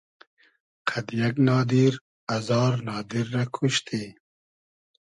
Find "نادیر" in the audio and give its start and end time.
1.47-1.93, 2.87-3.25